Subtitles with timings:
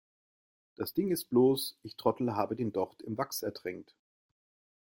[0.77, 3.93] Das Ding ist bloß, ich Trottel habe den Docht im Wachs ertränkt.